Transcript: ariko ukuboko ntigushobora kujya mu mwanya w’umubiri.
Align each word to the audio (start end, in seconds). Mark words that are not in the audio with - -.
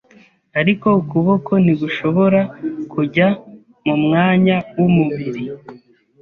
ariko 0.59 0.87
ukuboko 1.01 1.51
ntigushobora 1.63 2.41
kujya 2.93 3.27
mu 3.85 3.95
mwanya 4.03 4.55
w’umubiri. 4.77 5.43